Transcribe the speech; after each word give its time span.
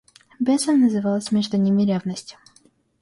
Бесом 0.39 0.81
называлась 0.81 1.31
между 1.31 1.57
ними 1.57 1.83
ревность. 1.83 2.35